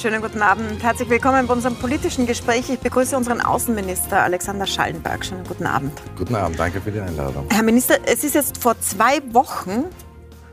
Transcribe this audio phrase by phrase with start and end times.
[0.00, 0.80] Schönen guten Abend.
[0.80, 2.70] Herzlich willkommen bei unserem politischen Gespräch.
[2.70, 5.24] Ich begrüße unseren Außenminister Alexander Schallenberg.
[5.24, 5.90] Schönen guten Abend.
[6.16, 7.48] Guten Abend, danke für die Einladung.
[7.50, 9.86] Herr Minister, es ist jetzt vor zwei Wochen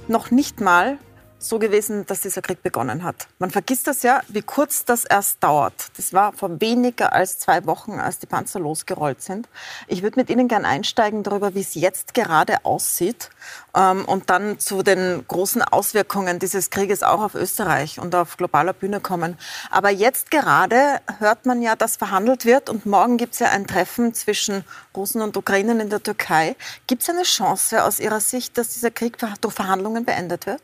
[0.08, 0.98] noch nicht mal
[1.38, 3.28] so gewesen, dass dieser Krieg begonnen hat.
[3.40, 5.74] Man vergisst das ja, wie kurz das erst dauert.
[5.98, 9.48] Das war vor weniger als zwei Wochen, als die Panzer losgerollt sind.
[9.88, 13.30] Ich würde mit Ihnen gerne einsteigen darüber, wie es jetzt gerade aussieht
[13.76, 18.74] ähm, und dann zu den großen Auswirkungen dieses Krieges auch auf Österreich und auf globaler
[18.74, 19.38] Bühne kommen.
[19.70, 23.68] Aber jetzt gerade hört man ja, dass verhandelt wird und morgen gibt es ja ein
[23.68, 24.64] Treffen zwischen
[24.96, 26.56] Russen und Ukrainern in der Türkei.
[26.88, 30.62] Gibt es eine Chance aus Ihrer Sicht, dass dieser Krieg durch Verhandlungen beendet wird?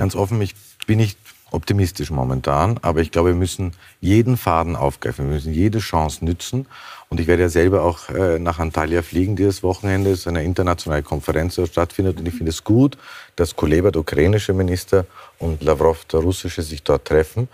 [0.00, 0.54] Ganz offen, ich
[0.86, 1.18] bin nicht
[1.50, 6.64] optimistisch momentan, aber ich glaube, wir müssen jeden Faden aufgreifen, wir müssen jede Chance nützen.
[7.10, 10.10] Und ich werde ja selber auch äh, nach Antalya fliegen dieses Wochenende.
[10.10, 12.18] Es ist eine internationale Konferenz, die stattfindet.
[12.18, 12.96] Und ich finde es gut,
[13.36, 15.04] dass Kuleba, der ukrainische Minister,
[15.38, 17.50] und Lavrov, der russische, sich dort treffen.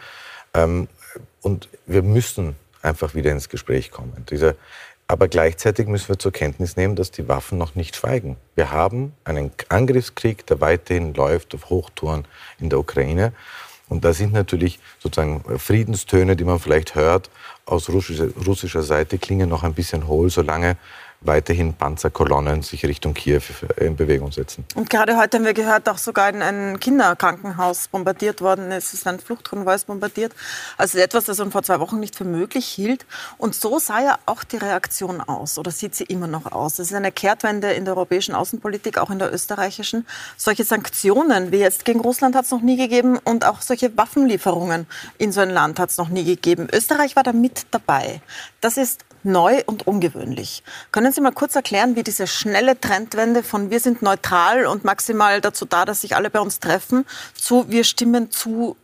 [0.54, 0.86] Ähm,
[1.42, 4.24] und wir müssen einfach wieder ins Gespräch kommen.
[4.30, 4.54] Dieser
[5.08, 8.36] aber gleichzeitig müssen wir zur Kenntnis nehmen, dass die Waffen noch nicht schweigen.
[8.54, 12.26] Wir haben einen Angriffskrieg, der weiterhin läuft auf Hochtouren
[12.58, 13.32] in der Ukraine.
[13.88, 17.30] Und da sind natürlich sozusagen Friedenstöne, die man vielleicht hört,
[17.66, 20.76] aus russischer, russischer Seite klingen noch ein bisschen hohl, solange
[21.20, 23.42] weiterhin Panzerkolonnen sich Richtung Kiew
[23.76, 24.64] in Bewegung setzen.
[24.74, 28.86] Und gerade heute haben wir gehört, auch sogar ein Kinderkrankenhaus bombardiert worden ist.
[28.86, 30.32] Es ist ein Fluchtkonvoi bombardiert.
[30.76, 33.06] Also etwas, das man vor zwei Wochen nicht für möglich hielt.
[33.38, 36.78] Und so sah ja auch die Reaktion aus oder sieht sie immer noch aus.
[36.78, 40.06] Es ist eine Kehrtwende in der europäischen Außenpolitik, auch in der österreichischen.
[40.36, 44.86] Solche Sanktionen wie jetzt gegen Russland hat es noch nie gegeben und auch solche Waffenlieferungen
[45.18, 46.68] in so ein Land hat es noch nie gegeben.
[46.72, 48.20] Österreich war da mit dabei.
[48.60, 50.62] Das ist neu und ungewöhnlich.
[50.92, 55.40] Können Sie mal kurz erklären, wie diese schnelle Trendwende von wir sind neutral und maximal
[55.40, 57.04] dazu da, dass sich alle bei uns treffen,
[57.34, 58.76] zu wir stimmen zu,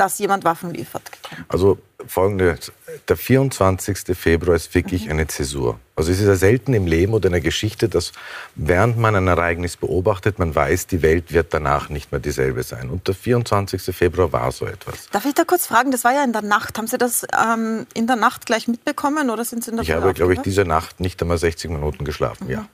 [0.00, 1.10] dass jemand Waffen liefert?
[1.48, 2.72] Also folgendes.
[3.08, 4.16] Der 24.
[4.16, 5.12] Februar ist wirklich mhm.
[5.12, 5.78] eine Zäsur.
[5.96, 8.12] Also es ist ja selten im Leben oder in der Geschichte, dass
[8.54, 12.88] während man ein Ereignis beobachtet, man weiß, die Welt wird danach nicht mehr dieselbe sein.
[12.88, 13.82] Und der 24.
[13.94, 15.08] Februar war so etwas.
[15.10, 16.78] Darf ich da kurz fragen, das war ja in der Nacht.
[16.78, 19.90] Haben Sie das ähm, in der Nacht gleich mitbekommen oder sind Sie in der Ich
[19.90, 22.52] habe, glaube ich, diese Nacht nicht einmal 60 Minuten geschlafen, mhm.
[22.52, 22.68] ja.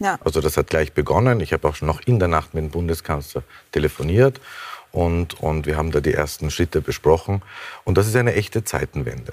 [0.00, 0.18] ja.
[0.22, 1.40] Also das hat gleich begonnen.
[1.40, 3.42] Ich habe auch schon noch in der Nacht mit dem Bundeskanzler
[3.72, 4.40] telefoniert
[4.92, 7.42] und, und wir haben da die ersten Schritte besprochen.
[7.84, 9.32] Und das ist eine echte Zeitenwende.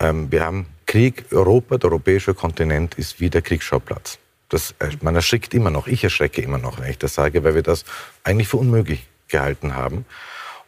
[0.00, 4.18] Ähm, wir haben Krieg, Europa, der europäische Kontinent ist wieder Kriegsschauplatz.
[4.48, 7.54] Das, äh, man erschrickt immer noch, ich erschrecke immer noch, wenn ich das sage, weil
[7.54, 7.84] wir das
[8.24, 10.04] eigentlich für unmöglich gehalten haben.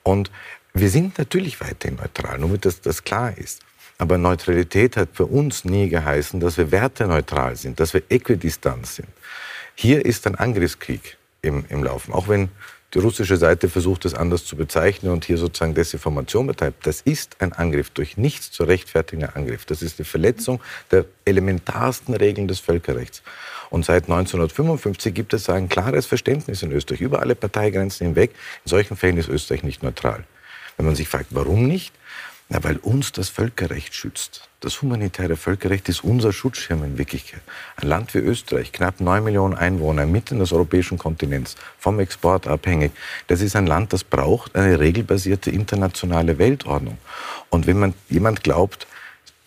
[0.03, 0.31] Und
[0.75, 3.63] wir sind natürlich weiterhin neutral, nur damit das, das klar ist.
[3.99, 9.09] Aber Neutralität hat für uns nie geheißen, dass wir werteneutral sind, dass wir äquidistant sind.
[9.75, 12.13] Hier ist ein Angriffskrieg im, im Laufen.
[12.13, 12.49] Auch wenn
[12.93, 16.87] die russische Seite versucht, es anders zu bezeichnen und hier sozusagen Desinformation betreibt.
[16.87, 19.65] Das ist ein Angriff, durch nichts zu rechtfertigender Angriff.
[19.65, 23.23] Das ist die Verletzung der elementarsten Regeln des Völkerrechts.
[23.71, 28.33] Und seit 1955 gibt es ein klares Verständnis in Österreich, über alle Parteigrenzen hinweg.
[28.65, 30.25] In solchen Fällen ist Österreich nicht neutral.
[30.77, 31.95] Wenn man sich fragt, warum nicht,
[32.49, 34.50] na, weil uns das Völkerrecht schützt.
[34.61, 37.41] Das humanitäre Völkerrecht ist unser Schutzschirm in Wirklichkeit.
[37.77, 42.93] Ein Land wie Österreich, knapp neun Millionen Einwohner, mitten des europäischen Kontinents, vom Export abhängig.
[43.27, 46.99] Das ist ein Land, das braucht eine regelbasierte internationale Weltordnung.
[47.49, 48.87] Und wenn man jemand glaubt,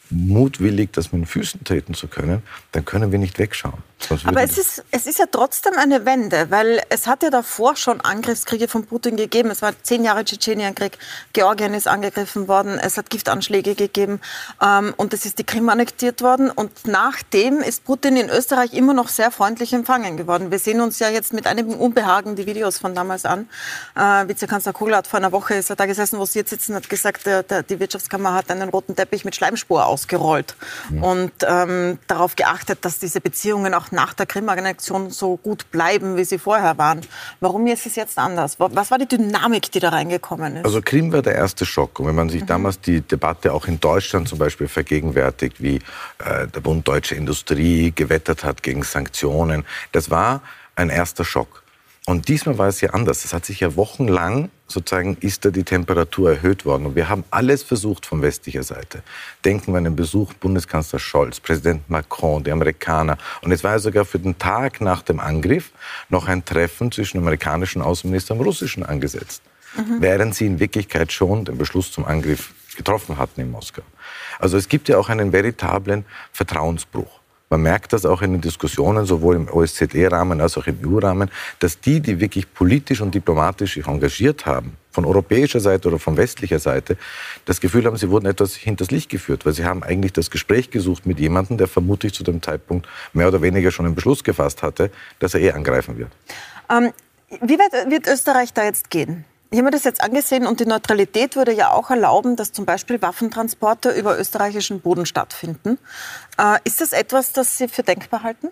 [0.09, 2.41] mutwillig, das mit den Füßen treten zu können,
[2.71, 3.83] dann können wir nicht wegschauen.
[4.25, 8.01] Aber es ist, es ist ja trotzdem eine Wende, weil es hat ja davor schon
[8.01, 9.49] Angriffskriege von Putin gegeben.
[9.49, 10.97] Es war zehn Jahre Tschetschenienkrieg,
[11.33, 14.19] Georgien ist angegriffen worden, es hat Giftanschläge gegeben
[14.61, 16.49] ähm, und es ist die Krim annektiert worden.
[16.49, 20.51] Und nachdem ist Putin in Österreich immer noch sehr freundlich empfangen geworden.
[20.51, 23.47] Wir sehen uns ja jetzt mit einigem Unbehagen die Videos von damals an.
[23.95, 26.75] Äh, Vizekanzler Kogler hat vor einer Woche ist er da gesessen, wo Sie jetzt sitzen,
[26.75, 30.55] hat gesagt, der, der, die Wirtschaftskammer hat einen roten Teppich mit Schleimspur ausgerollt
[30.93, 31.01] ja.
[31.01, 36.25] und ähm, darauf geachtet, dass diese Beziehungen auch nach der Krim-Annexion so gut bleiben, wie
[36.25, 37.01] sie vorher waren.
[37.39, 38.59] Warum ist es jetzt anders?
[38.59, 40.65] Was war die Dynamik, die da reingekommen ist?
[40.65, 41.99] Also Krim war der erste Schock.
[41.99, 42.47] Und wenn man sich mhm.
[42.47, 45.75] damals die Debatte auch in Deutschland zum Beispiel vergegenwärtigt, wie
[46.19, 50.41] äh, der Bund Deutsche Industrie gewettert hat gegen Sanktionen, das war
[50.75, 51.62] ein erster Schock.
[52.05, 53.23] Und diesmal war es ja anders.
[53.23, 56.87] Es hat sich ja wochenlang sozusagen ist da die Temperatur erhöht worden.
[56.87, 59.03] Und wir haben alles versucht von westlicher Seite.
[59.45, 63.17] Denken wir an den Besuch Bundeskanzler Scholz, Präsident Macron, die Amerikaner.
[63.41, 65.71] Und es war ja sogar für den Tag nach dem Angriff
[66.09, 69.41] noch ein Treffen zwischen dem amerikanischen Außenminister und dem russischen angesetzt.
[69.77, 70.01] Mhm.
[70.01, 73.83] Während sie in Wirklichkeit schon den Beschluss zum Angriff getroffen hatten in Moskau.
[74.39, 77.22] Also es gibt ja auch einen veritablen Vertrauensbruch.
[77.53, 81.29] Man merkt das auch in den Diskussionen, sowohl im OSZE-Rahmen als auch im EU-Rahmen,
[81.59, 86.17] dass die, die wirklich politisch und diplomatisch sich engagiert haben, von europäischer Seite oder von
[86.17, 86.97] westlicher Seite,
[87.45, 90.71] das Gefühl haben, sie wurden etwas hinters Licht geführt, weil sie haben eigentlich das Gespräch
[90.71, 94.63] gesucht mit jemandem, der vermutlich zu dem Zeitpunkt mehr oder weniger schon einen Beschluss gefasst
[94.63, 94.89] hatte,
[95.19, 96.09] dass er eh angreifen wird.
[96.71, 96.91] Ähm,
[97.39, 99.25] wie weit wird Österreich da jetzt gehen?
[99.53, 102.65] Ich habe mir das jetzt angesehen und die Neutralität würde ja auch erlauben, dass zum
[102.65, 105.77] Beispiel Waffentransporte über österreichischen Boden stattfinden.
[106.39, 108.47] Äh, ist das etwas, das Sie für denkbar halten?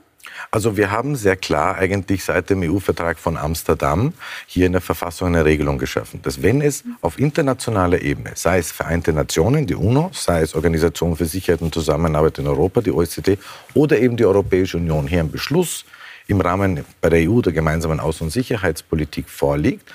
[0.51, 4.13] Also wir haben sehr klar eigentlich seit dem EU-Vertrag von Amsterdam
[4.45, 8.71] hier in der Verfassung eine Regelung geschaffen, dass wenn es auf internationaler Ebene, sei es
[8.71, 13.39] Vereinte Nationen, die UNO, sei es Organisation für Sicherheit und Zusammenarbeit in Europa, die OECD
[13.73, 15.83] oder eben die Europäische Union hier einen Beschluss
[16.27, 19.89] im Rahmen bei der EU der gemeinsamen Außen- und Sicherheitspolitik vorliegt,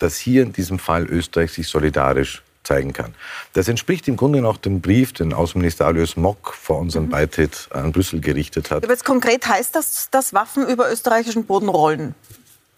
[0.00, 3.14] dass hier in diesem Fall Österreich sich solidarisch zeigen kann.
[3.52, 7.10] Das entspricht im Grunde noch dem Brief, den Außenminister Alois Mock vor unserem mhm.
[7.10, 8.84] Beitritt an Brüssel gerichtet hat.
[8.84, 12.14] Aber jetzt konkret heißt das, dass Waffen über österreichischen Boden rollen?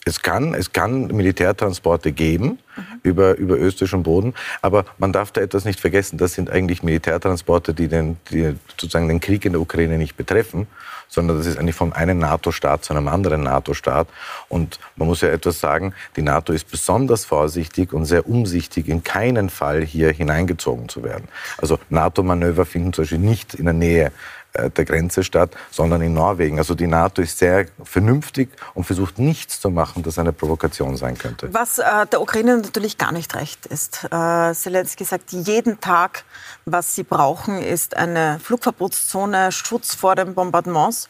[0.05, 2.83] Es kann, es kann Militärtransporte geben mhm.
[3.03, 6.17] über, über österreichischen Boden, aber man darf da etwas nicht vergessen.
[6.17, 10.67] Das sind eigentlich Militärtransporte, die, den, die sozusagen den Krieg in der Ukraine nicht betreffen,
[11.13, 14.09] sondern das ist eigentlich von einem NATO-Staat zu einem anderen NATO-Staat.
[14.49, 19.05] Und man muss ja etwas sagen, die NATO ist besonders vorsichtig und sehr umsichtig, in
[19.05, 21.29] keinen Fall hier hineingezogen zu werden.
[21.59, 24.11] Also NATO-Manöver finden zum Beispiel nicht in der Nähe äh,
[24.55, 26.59] der Grenze statt, sondern in Norwegen.
[26.59, 31.17] Also die NATO ist sehr vernünftig und versucht nichts zu machen, das eine Provokation sein
[31.17, 31.53] könnte.
[31.53, 34.05] Was äh, der Ukraine natürlich gar nicht recht ist.
[34.11, 36.25] Äh, Zelensky sagt jeden Tag,
[36.67, 41.09] was sie brauchen, ist eine Flugverbotszone, Schutz vor den Bombardements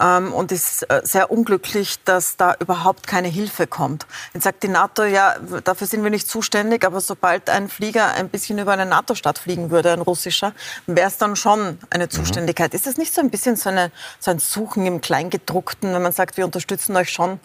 [0.00, 4.06] ähm, und ist äh, sehr unglücklich, dass da überhaupt keine Hilfe kommt.
[4.34, 8.28] Jetzt sagt die NATO, ja, dafür sind wir nicht zuständig, aber sobald ein Flieger ein
[8.28, 10.52] bisschen über eine NATO-Stadt fliegen würde, ein russischer,
[10.86, 12.10] wäre es dann schon eine mhm.
[12.10, 12.72] Zuständigkeit.
[12.72, 12.83] Mhm.
[12.84, 13.90] Ist das nicht so ein bisschen so, eine,
[14.20, 17.40] so ein Suchen im Kleingedruckten, wenn man sagt, wir unterstützen euch schon,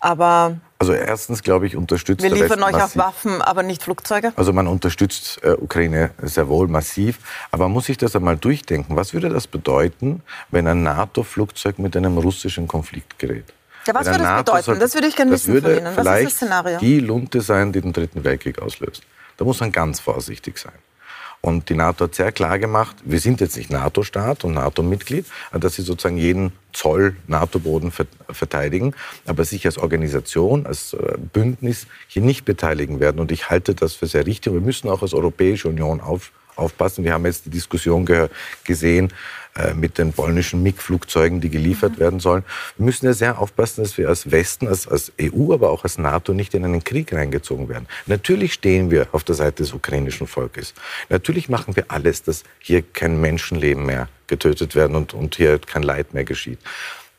[0.00, 4.34] aber also erstens, glaube ich, unterstützt Wir liefern euch auch Waffen, aber nicht Flugzeuge?
[4.36, 7.20] Also man unterstützt äh, Ukraine sehr wohl massiv.
[7.52, 8.96] Aber man muss sich das einmal durchdenken.
[8.96, 13.44] Was würde das bedeuten, wenn ein NATO-Flugzeug mit einem russischen Konflikt gerät?
[13.86, 14.80] Ja, was würde das bedeuten?
[14.80, 15.96] das würde ich gerne wissen von Ihnen.
[15.96, 16.78] Was ist das Szenario?
[16.80, 19.04] die Lunte sein, die den Dritten Weltkrieg auslöst.
[19.36, 20.74] Da muss man ganz vorsichtig sein.
[21.44, 25.74] Und die NATO hat sehr klar gemacht, wir sind jetzt nicht NATO-Staat und NATO-Mitglied, dass
[25.74, 27.92] sie sozusagen jeden Zoll NATO-Boden
[28.30, 28.94] verteidigen,
[29.26, 33.18] aber sich als Organisation, als äh, Bündnis hier nicht beteiligen werden.
[33.20, 34.52] Und ich halte das für sehr richtig.
[34.52, 37.04] Wir müssen auch als Europäische Union auf, aufpassen.
[37.04, 38.08] Wir haben jetzt die Diskussion
[38.64, 39.12] gesehen,
[39.54, 42.00] äh, mit den polnischen MiG-Flugzeugen, die geliefert mhm.
[42.00, 42.42] werden sollen.
[42.78, 45.98] Wir müssen ja sehr aufpassen, dass wir als Westen, als, als EU, aber auch als
[45.98, 47.86] NATO nicht in einen Krieg reingezogen werden.
[48.06, 50.72] Natürlich stehen wir auf der Seite des ukrainischen Volkes.
[51.10, 55.82] Natürlich machen wir alles, dass hier kein Menschenleben mehr getötet werden und, und hier kein
[55.82, 56.58] Leid mehr geschieht.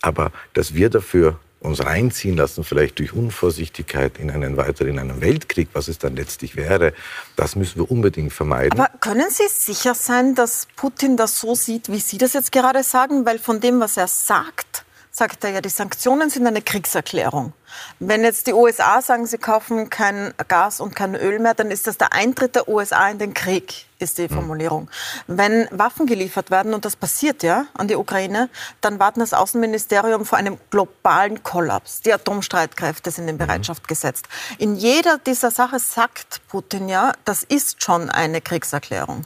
[0.02, 5.22] Aber dass wir dafür uns reinziehen lassen, vielleicht durch Unvorsichtigkeit in einen weiteren in einen
[5.22, 6.94] Weltkrieg, was es dann letztlich wäre,
[7.36, 8.80] das müssen wir unbedingt vermeiden.
[8.80, 12.84] Aber können Sie sicher sein, dass Putin das so sieht, wie Sie das jetzt gerade
[12.84, 13.26] sagen?
[13.26, 17.54] Weil von dem, was er sagt, sagt er ja, die Sanktionen sind eine Kriegserklärung.
[18.00, 21.88] Wenn jetzt die USA sagen, sie kaufen kein Gas und kein Öl mehr, dann ist
[21.88, 24.36] das der Eintritt der USA in den Krieg, ist die hm.
[24.36, 24.90] Formulierung.
[25.28, 25.38] Mhm.
[25.38, 28.50] Wenn Waffen geliefert werden, und das passiert ja an die Ukraine,
[28.82, 32.02] dann warten das Außenministerium vor einem globalen Kollaps.
[32.02, 33.48] Die Atomstreitkräfte sind in hm.
[33.48, 33.88] Bereitschaft mhm.
[33.88, 34.28] gesetzt.
[34.58, 39.26] In jeder dieser Sachen sagt Putin ja, das ist schon eine Kriegserklärung.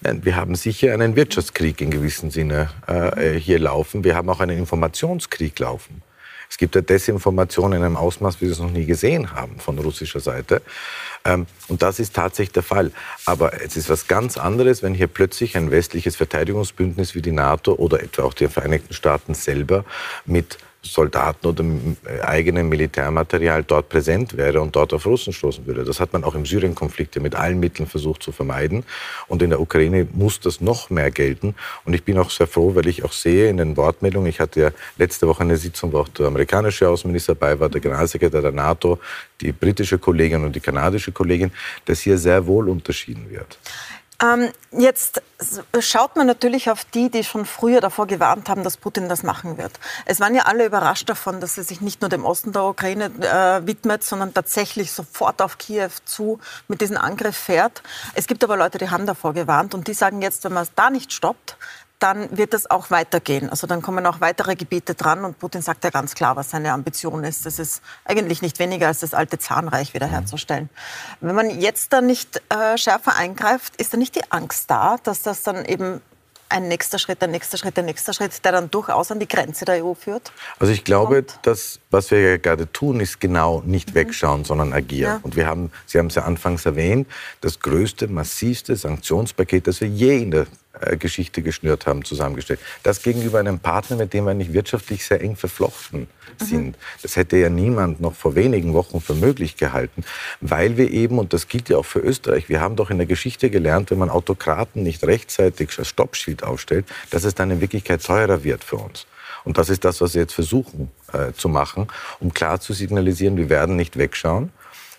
[0.00, 4.04] Wir haben sicher einen Wirtschaftskrieg in gewissem Sinne äh, hier laufen.
[4.04, 6.02] Wir haben auch einen Informationskrieg laufen.
[6.50, 9.78] Es gibt ja Desinformation in einem Ausmaß, wie wir es noch nie gesehen haben von
[9.78, 10.62] russischer Seite.
[11.24, 12.90] Ähm, und das ist tatsächlich der Fall.
[13.24, 17.74] Aber es ist was ganz anderes, wenn hier plötzlich ein westliches Verteidigungsbündnis wie die NATO
[17.74, 19.84] oder etwa auch die Vereinigten Staaten selber
[20.26, 25.84] mit Soldaten oder äh, eigenem Militärmaterial dort präsent wäre und dort auf Russen stoßen würde.
[25.84, 28.84] Das hat man auch im Syrien-Konflikt mit allen Mitteln versucht zu vermeiden.
[29.28, 31.54] Und in der Ukraine muss das noch mehr gelten.
[31.84, 34.60] Und ich bin auch sehr froh, weil ich auch sehe in den Wortmeldungen, ich hatte
[34.60, 38.52] ja letzte Woche eine Sitzung, wo auch der amerikanische Außenminister dabei war, der Generalsekretär der
[38.52, 38.98] NATO,
[39.40, 41.50] die britische Kollegin und die kanadische Kollegin,
[41.86, 43.58] dass hier sehr wohl unterschieden wird.
[44.24, 45.22] Ähm, jetzt
[45.80, 49.58] schaut man natürlich auf die, die schon früher davor gewarnt haben, dass Putin das machen
[49.58, 49.72] wird.
[50.06, 53.06] Es waren ja alle überrascht davon, dass er sich nicht nur dem Osten der Ukraine
[53.06, 56.38] äh, widmet, sondern tatsächlich sofort auf Kiew zu
[56.68, 57.82] mit diesem Angriff fährt.
[58.14, 60.72] Es gibt aber Leute, die haben davor gewarnt und die sagen jetzt, wenn man es
[60.74, 61.56] da nicht stoppt,
[61.98, 63.48] dann wird das auch weitergehen.
[63.48, 66.72] Also dann kommen auch weitere Gebiete dran und Putin sagt ja ganz klar, was seine
[66.72, 67.46] Ambition ist.
[67.46, 70.68] Das ist eigentlich nicht weniger als das alte Zahnreich wiederherzustellen.
[71.20, 75.22] Wenn man jetzt dann nicht äh, schärfer eingreift, ist da nicht die Angst da, dass
[75.22, 76.00] das dann eben
[76.48, 79.64] ein nächster Schritt, ein nächster Schritt, ein nächster Schritt, der dann durchaus an die Grenze
[79.64, 80.30] der EU führt?
[80.58, 83.94] Also ich glaube, dass was wir ja gerade tun, ist genau nicht mhm.
[83.94, 85.14] wegschauen, sondern agieren.
[85.14, 85.20] Ja.
[85.22, 87.08] Und wir haben, Sie haben es ja anfangs erwähnt,
[87.40, 90.46] das größte, massivste Sanktionspaket, das wir je in der
[90.98, 92.60] Geschichte geschnürt haben, zusammengestellt.
[92.82, 96.08] Das gegenüber einem Partner, mit dem wir nicht wirtschaftlich sehr eng verflochten
[96.40, 96.44] mhm.
[96.44, 96.76] sind.
[97.02, 100.04] Das hätte ja niemand noch vor wenigen Wochen für möglich gehalten,
[100.40, 103.06] weil wir eben, und das gilt ja auch für Österreich, wir haben doch in der
[103.06, 108.04] Geschichte gelernt, wenn man Autokraten nicht rechtzeitig das Stoppschild aufstellt, dass es dann in Wirklichkeit
[108.04, 109.06] teurer wird für uns.
[109.44, 111.88] Und das ist das, was wir jetzt versuchen äh, zu machen,
[112.18, 114.50] um klar zu signalisieren, wir werden nicht wegschauen.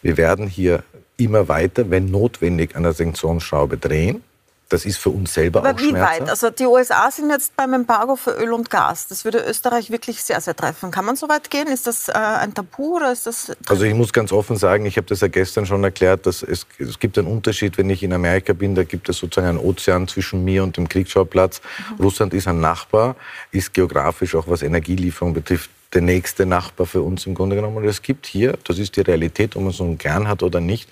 [0.01, 0.83] Wir werden hier
[1.17, 4.23] immer weiter, wenn notwendig, an der Sanktionsschraube drehen.
[4.69, 6.27] Das ist für uns selber Aber auch wie weit?
[6.27, 9.07] Also die USA sind jetzt beim Embargo für Öl und Gas.
[9.07, 10.89] Das würde Österreich wirklich sehr, sehr treffen.
[10.89, 11.67] Kann man so weit gehen?
[11.67, 13.51] Ist das äh, ein Tabu oder ist das?
[13.67, 16.65] Also ich muss ganz offen sagen, ich habe das ja gestern schon erklärt, dass es,
[16.79, 20.07] es gibt einen Unterschied, wenn ich in Amerika bin, da gibt es sozusagen einen Ozean
[20.07, 21.61] zwischen mir und dem Kriegsschauplatz.
[21.91, 22.03] Mhm.
[22.03, 23.15] Russland ist ein Nachbar,
[23.51, 27.77] ist geografisch auch was Energielieferung betrifft der nächste Nachbar für uns im Grunde genommen.
[27.77, 30.59] Und es gibt hier, das ist die Realität, ob man es nun gern hat oder
[30.59, 30.89] nicht,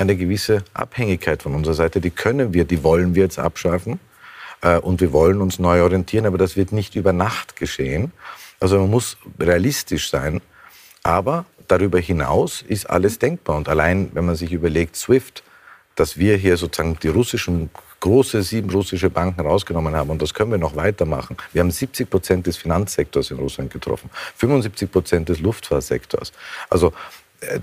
[0.00, 2.00] eine gewisse Abhängigkeit von unserer Seite.
[2.00, 4.00] Die können wir, die wollen wir jetzt abschaffen.
[4.62, 8.12] Äh, und wir wollen uns neu orientieren, aber das wird nicht über Nacht geschehen.
[8.60, 10.40] Also man muss realistisch sein.
[11.02, 13.56] Aber darüber hinaus ist alles denkbar.
[13.56, 15.42] Und allein, wenn man sich überlegt, SWIFT,
[15.96, 17.68] dass wir hier sozusagen die russischen,
[18.00, 21.36] große sieben russische Banken rausgenommen haben, und das können wir noch weitermachen.
[21.52, 26.32] Wir haben 70 Prozent des Finanzsektors in Russland getroffen, 75 Prozent des Luftfahrtsektors.
[26.70, 26.94] Also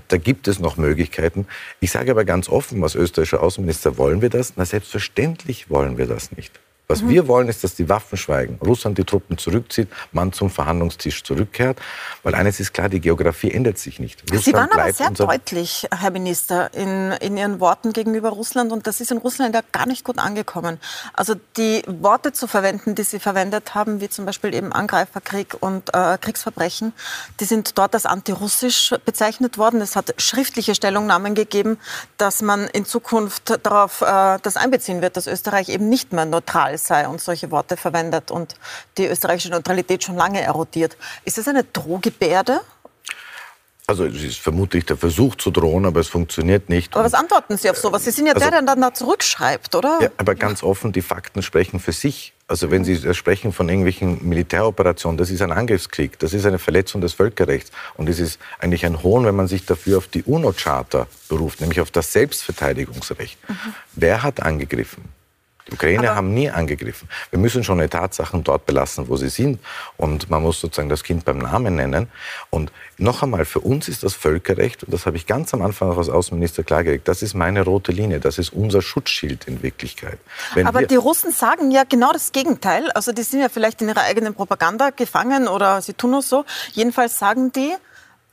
[0.08, 1.46] da gibt es noch Möglichkeiten.
[1.80, 4.54] Ich sage aber ganz offen, als österreichischer Außenminister, wollen wir das?
[4.56, 6.58] Na, selbstverständlich wollen wir das nicht.
[6.90, 7.10] Was mhm.
[7.10, 11.78] wir wollen, ist, dass die Waffen schweigen, Russland die Truppen zurückzieht, man zum Verhandlungstisch zurückkehrt.
[12.22, 14.22] Weil eines ist klar, die Geografie ändert sich nicht.
[14.22, 18.72] Russland Sie waren aber sehr deutlich, Herr Minister, in, in Ihren Worten gegenüber Russland.
[18.72, 20.80] Und das ist in Russland ja gar nicht gut angekommen.
[21.12, 25.94] Also die Worte zu verwenden, die Sie verwendet haben, wie zum Beispiel eben Angreiferkrieg und
[25.94, 26.94] äh, Kriegsverbrechen,
[27.38, 29.82] die sind dort als antirussisch bezeichnet worden.
[29.82, 31.78] Es hat schriftliche Stellungnahmen gegeben,
[32.16, 36.77] dass man in Zukunft darauf äh, das einbeziehen wird, dass Österreich eben nicht mehr neutral
[36.78, 38.54] sei und solche Worte verwendet und
[38.96, 40.96] die österreichische Neutralität schon lange erodiert.
[41.24, 42.60] Ist das eine Drohgebärde?
[43.88, 46.94] Also es ist vermutlich der Versuch zu drohen, aber es funktioniert nicht.
[46.94, 48.04] Aber was antworten Sie auf sowas?
[48.04, 49.98] Sie sind ja also, der, der dann da zurückschreibt, oder?
[50.02, 52.34] Ja, aber ganz offen, die Fakten sprechen für sich.
[52.48, 57.00] Also wenn Sie sprechen von irgendwelchen Militäroperationen, das ist ein Angriffskrieg, das ist eine Verletzung
[57.00, 57.72] des Völkerrechts.
[57.94, 61.80] Und es ist eigentlich ein Hohn, wenn man sich dafür auf die UNO-Charta beruft, nämlich
[61.80, 63.38] auf das Selbstverteidigungsrecht.
[63.48, 63.74] Mhm.
[63.94, 65.17] Wer hat angegriffen?
[65.68, 67.08] Die Ukrainer haben nie angegriffen.
[67.30, 69.60] Wir müssen schon die Tatsachen dort belassen, wo sie sind.
[69.96, 72.08] Und man muss sozusagen das Kind beim Namen nennen.
[72.50, 75.90] Und noch einmal, für uns ist das Völkerrecht, und das habe ich ganz am Anfang
[75.90, 80.18] auch als Außenminister klargelegt, das ist meine rote Linie, das ist unser Schutzschild in Wirklichkeit.
[80.54, 82.90] Wenn Aber die Russen sagen ja genau das Gegenteil.
[82.92, 86.44] Also die sind ja vielleicht in ihrer eigenen Propaganda gefangen oder sie tun es so.
[86.72, 87.74] Jedenfalls sagen die,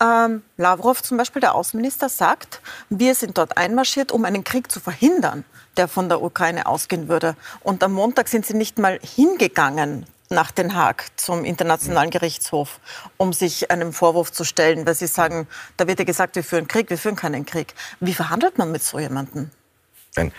[0.02, 4.80] ähm, Lavrov zum Beispiel, der Außenminister, sagt, wir sind dort einmarschiert, um einen Krieg zu
[4.80, 5.46] verhindern
[5.78, 7.36] der von der Ukraine ausgehen würde.
[7.62, 12.80] Und am Montag sind sie nicht mal hingegangen nach Den Haag zum Internationalen Gerichtshof,
[13.18, 15.48] um sich einem Vorwurf zu stellen, weil sie sagen,
[15.78, 17.76] da wird ja gesagt, wir führen Krieg, wir führen keinen Krieg.
[18.00, 19.52] Wie verhandelt man mit so jemandem?
[20.16, 20.32] Nein.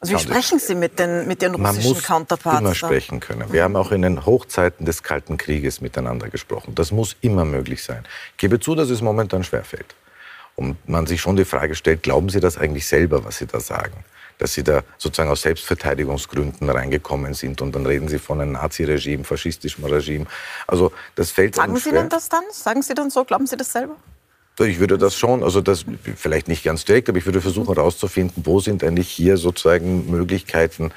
[0.00, 2.60] Also wie sprechen Sie mit den, mit den russischen man Counterparts?
[2.60, 3.52] Muss immer sprechen können.
[3.52, 6.74] Wir haben auch in den Hochzeiten des Kalten Krieges miteinander gesprochen.
[6.74, 8.04] Das muss immer möglich sein.
[8.32, 9.96] Ich gebe zu, dass es momentan schwerfällt.
[10.54, 13.60] Und man sich schon die Frage stellt, glauben Sie das eigentlich selber, was Sie da
[13.60, 14.04] sagen?
[14.38, 17.60] dass sie da sozusagen aus Selbstverteidigungsgründen reingekommen sind.
[17.60, 20.26] Und dann reden sie von einem Naziregime, faschistischem Regime.
[20.66, 22.44] Also das fällt Sagen Sie denn das dann?
[22.52, 23.24] Sagen Sie dann so?
[23.24, 23.96] Glauben Sie das selber?
[24.60, 25.84] Ich würde das schon, also das
[26.16, 30.90] vielleicht nicht ganz direkt, aber ich würde versuchen herauszufinden, wo sind eigentlich hier sozusagen Möglichkeiten,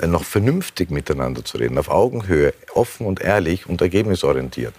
[0.00, 4.74] äh, noch vernünftig miteinander zu reden, auf Augenhöhe, offen und ehrlich und ergebnisorientiert.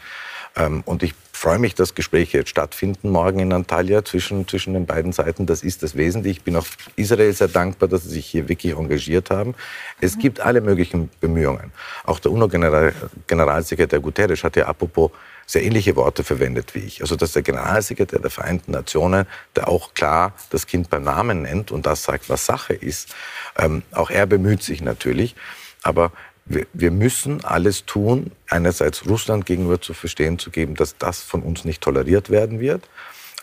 [0.55, 4.85] Ähm, und ich freue mich, dass Gespräche jetzt stattfinden morgen in Antalya zwischen, zwischen den
[4.85, 5.45] beiden Seiten.
[5.45, 6.39] Das ist das Wesentliche.
[6.39, 6.65] Ich bin auch
[6.97, 9.55] Israel sehr dankbar, dass sie sich hier wirklich engagiert haben.
[10.01, 10.19] Es mhm.
[10.19, 11.71] gibt alle möglichen Bemühungen.
[12.03, 15.11] Auch der UNO-Generalsekretär Guterres hat ja apropos
[15.45, 17.01] sehr ähnliche Worte verwendet wie ich.
[17.01, 21.71] Also dass der Generalsekretär der Vereinten Nationen, der auch klar das Kind beim Namen nennt
[21.71, 23.15] und das sagt, was Sache ist,
[23.57, 25.35] ähm, auch er bemüht sich natürlich.
[25.83, 26.11] Aber
[26.49, 31.43] wir, wir müssen alles tun, einerseits Russland gegenüber zu verstehen zu geben, dass das von
[31.43, 32.89] uns nicht toleriert werden wird.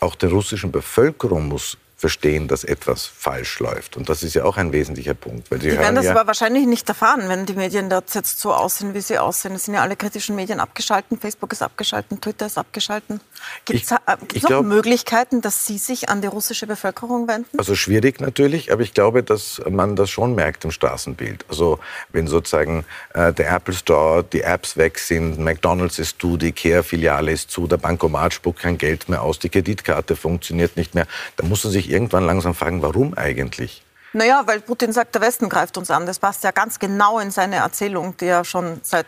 [0.01, 3.97] Auch der russischen Bevölkerung muss verstehen, dass etwas falsch läuft.
[3.97, 5.49] Und das ist ja auch ein wesentlicher Punkt.
[5.49, 8.39] Weil Sie die werden das ja aber wahrscheinlich nicht erfahren, wenn die Medien dort jetzt
[8.39, 9.55] so aussehen, wie sie aussehen.
[9.55, 13.19] Es sind ja alle kritischen Medien abgeschaltet, Facebook ist abgeschaltet, Twitter ist abgeschaltet.
[13.65, 17.57] Gibt es noch glaub, Möglichkeiten, dass Sie sich an die russische Bevölkerung wenden?
[17.57, 21.45] Also schwierig natürlich, aber ich glaube, dass man das schon merkt im Straßenbild.
[21.49, 21.79] Also
[22.11, 22.85] wenn sozusagen
[23.15, 27.65] äh, der Apple Store, die Apps weg sind, McDonald's ist zu, die Ikea-Filiale ist zu,
[27.65, 31.73] der Bankomat spuckt kein Geld mehr aus, die Kreditkarte funktioniert nicht mehr, dann muss man
[31.73, 33.83] sich irgendwann langsam fragen, warum eigentlich?
[34.17, 36.07] Naja, weil Putin sagt, der Westen greift uns an.
[36.07, 39.05] Das passt ja ganz genau in seine Erzählung, die er schon seit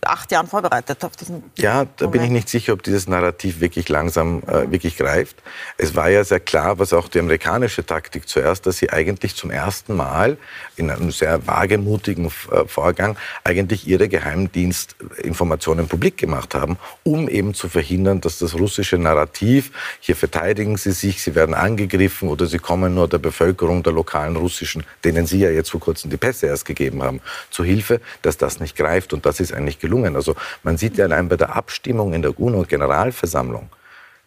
[0.00, 2.12] acht Jahren vorbereitet diesen Ja, da Moment.
[2.12, 5.36] bin ich nicht sicher, ob dieses Narrativ wirklich langsam äh, wirklich greift.
[5.76, 9.50] Es war ja sehr klar, was auch die amerikanische Taktik zuerst, dass sie eigentlich zum
[9.50, 10.38] ersten Mal
[10.76, 17.68] in einem sehr wagemutigen äh, Vorgang eigentlich ihre Geheimdienstinformationen publik gemacht haben, um eben zu
[17.68, 22.94] verhindern, dass das russische Narrativ, hier verteidigen sie sich, sie werden angegriffen oder sie kommen
[22.94, 26.64] nur der Bevölkerung der lokalen russischen, denen Sie ja jetzt vor kurzem die Pässe erst
[26.64, 29.12] gegeben haben, zu Hilfe, dass das nicht greift.
[29.12, 30.16] Und das ist eigentlich gelungen.
[30.16, 33.70] Also man sieht ja allein bei der Abstimmung in der UNO-Generalversammlung,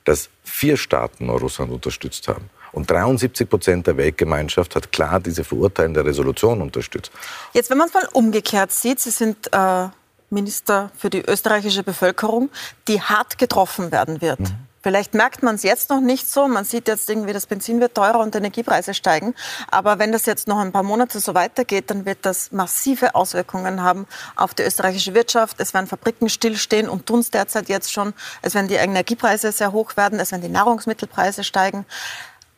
[0.05, 2.49] dass vier Staaten Russland unterstützt haben.
[2.71, 7.11] Und 73 Prozent der Weltgemeinschaft hat klar diese verurteilende Resolution unterstützt.
[7.53, 9.87] Jetzt, wenn man es mal umgekehrt sieht, Sie sind äh,
[10.29, 12.49] Minister für die österreichische Bevölkerung,
[12.87, 14.39] die hart getroffen werden wird.
[14.39, 14.70] Mhm.
[14.83, 16.47] Vielleicht merkt man es jetzt noch nicht so.
[16.47, 19.35] Man sieht jetzt irgendwie, das Benzin wird teurer und Energiepreise steigen.
[19.69, 23.83] Aber wenn das jetzt noch ein paar Monate so weitergeht, dann wird das massive Auswirkungen
[23.83, 25.59] haben auf die österreichische Wirtschaft.
[25.59, 28.13] Es werden Fabriken stillstehen und tun es derzeit jetzt schon.
[28.41, 30.19] Es werden die Energiepreise sehr hoch werden.
[30.19, 31.85] Es werden die Nahrungsmittelpreise steigen.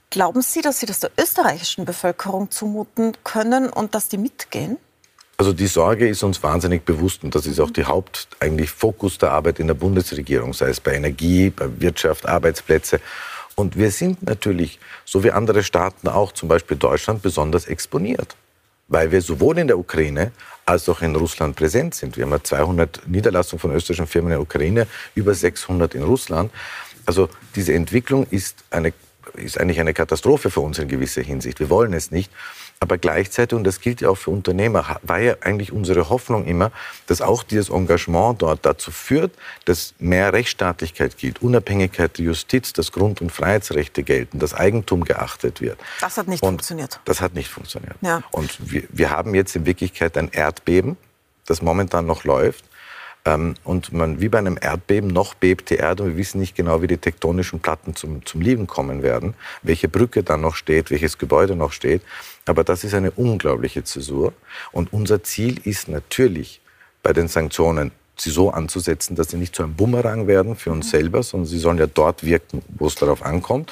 [0.10, 4.78] Glauben Sie, dass Sie das der österreichischen Bevölkerung zumuten können und dass die mitgehen?
[5.44, 9.18] Also die Sorge ist uns wahnsinnig bewusst und das ist auch die Haupt eigentlich Fokus
[9.18, 13.02] der Arbeit in der Bundesregierung, sei es bei Energie, bei Wirtschaft, Arbeitsplätze.
[13.56, 18.38] Und wir sind natürlich, so wie andere Staaten auch, zum Beispiel Deutschland, besonders exponiert,
[18.88, 20.32] weil wir sowohl in der Ukraine
[20.66, 22.16] als auch in Russland präsent sind.
[22.16, 26.54] Wir haben ja 200 Niederlassungen von österreichischen Firmen in der Ukraine, über 600 in Russland.
[27.06, 28.94] Also diese Entwicklung ist, eine,
[29.34, 31.60] ist eigentlich eine Katastrophe für uns in gewisser Hinsicht.
[31.60, 32.32] Wir wollen es nicht.
[32.84, 36.70] Aber gleichzeitig, und das gilt ja auch für Unternehmer, war ja eigentlich unsere Hoffnung immer,
[37.08, 39.32] dass auch dieses Engagement dort dazu führt,
[39.64, 45.62] dass mehr Rechtsstaatlichkeit gilt, Unabhängigkeit der Justiz, dass Grund- und Freiheitsrechte gelten, dass Eigentum geachtet
[45.62, 45.80] wird.
[46.02, 47.00] Das hat nicht und funktioniert.
[47.06, 47.96] Das hat nicht funktioniert.
[48.02, 48.22] Ja.
[48.32, 50.98] Und wir, wir haben jetzt in Wirklichkeit ein Erdbeben,
[51.46, 52.66] das momentan noch läuft.
[53.26, 56.56] Ähm, und man, wie bei einem Erdbeben, noch bebt die Erde und wir wissen nicht
[56.56, 60.92] genau, wie die tektonischen Platten zum, zum Liegen kommen werden, welche Brücke dann noch steht,
[60.92, 62.02] welches Gebäude noch steht.
[62.46, 64.34] Aber das ist eine unglaubliche Zäsur.
[64.72, 66.60] Und unser Ziel ist natürlich,
[67.02, 70.90] bei den Sanktionen sie so anzusetzen, dass sie nicht zu einem Bumerang werden für uns
[70.90, 73.72] selber, sondern sie sollen ja dort wirken, wo es darauf ankommt.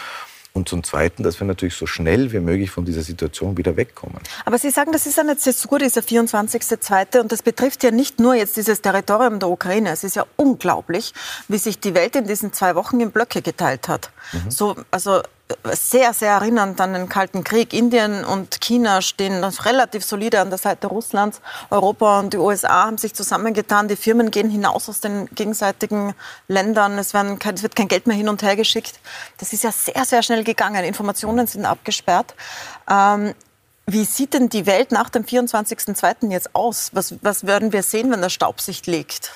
[0.53, 4.19] Und zum Zweiten, dass wir natürlich so schnell wie möglich von dieser Situation wieder wegkommen.
[4.43, 7.21] Aber Sie sagen, das ist eine Zäsur, dieser 24.2.
[7.21, 9.91] Und das betrifft ja nicht nur jetzt dieses Territorium der Ukraine.
[9.91, 11.13] Es ist ja unglaublich,
[11.47, 14.11] wie sich die Welt in diesen zwei Wochen in Blöcke geteilt hat.
[14.33, 14.51] Mhm.
[14.51, 15.21] So, also
[15.71, 17.73] sehr, sehr erinnernd an den Kalten Krieg.
[17.73, 21.41] Indien und China stehen relativ solide an der Seite Russlands.
[21.69, 23.87] Europa und die USA haben sich zusammengetan.
[23.87, 26.13] Die Firmen gehen hinaus aus den gegenseitigen
[26.47, 26.97] Ländern.
[26.97, 28.99] Es, kein, es, wird kein Geld mehr hin und her geschickt.
[29.37, 30.83] Das ist ja sehr, sehr schnell gegangen.
[30.83, 32.33] Informationen sind abgesperrt.
[32.89, 33.33] Ähm,
[33.87, 36.31] wie sieht denn die Welt nach dem 24.02.
[36.31, 36.91] jetzt aus?
[36.93, 39.31] Was, was werden wir sehen, wenn der Staub sich legt?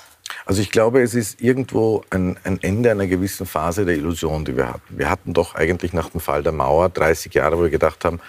[0.46, 4.56] Also ich glaube, es ist irgendwo ein, ein, Ende einer gewissen Phase der Illusion, die
[4.56, 4.98] wir hatten.
[4.98, 8.20] Wir hatten doch eigentlich nach dem Fall der Mauer 30 Jahre, wo wir gedacht haben,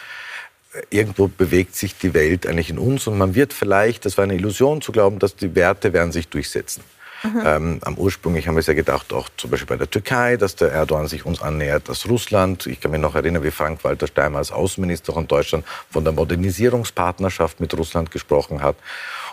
[0.91, 4.35] irgendwo bewegt sich die Welt eigentlich in uns und man wird vielleicht, das war eine
[4.35, 6.83] Illusion zu glauben, dass die Werte werden sich durchsetzen.
[7.23, 7.43] Mhm.
[7.45, 10.55] Ähm, am ursprünglich haben wir es ja gedacht, auch zum Beispiel bei der Türkei, dass
[10.55, 14.41] der Erdogan sich uns annähert, dass Russland, ich kann mich noch erinnern, wie Frank-Walter Steinmeier
[14.41, 18.77] als Außenminister von Deutschland von der Modernisierungspartnerschaft mit Russland gesprochen hat.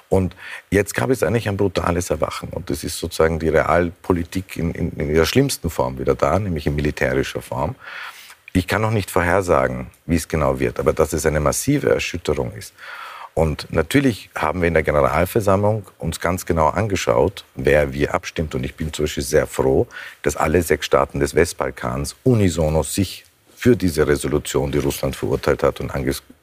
[0.09, 0.35] Und
[0.69, 2.49] jetzt gab es eigentlich ein brutales Erwachen.
[2.49, 6.67] Und das ist sozusagen die Realpolitik in, in, in ihrer schlimmsten Form wieder da, nämlich
[6.67, 7.75] in militärischer Form.
[8.53, 12.51] Ich kann noch nicht vorhersagen, wie es genau wird, aber dass es eine massive Erschütterung
[12.53, 12.73] ist.
[13.33, 18.53] Und natürlich haben wir in der Generalversammlung uns ganz genau angeschaut, wer wie abstimmt.
[18.53, 19.87] Und ich bin zum Beispiel sehr froh,
[20.21, 25.79] dass alle sechs Staaten des Westbalkans unisono sich für diese Resolution, die Russland verurteilt hat
[25.79, 25.91] und